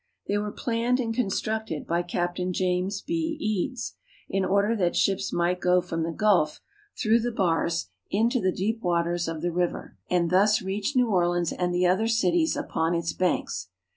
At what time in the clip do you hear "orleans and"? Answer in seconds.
11.11-11.71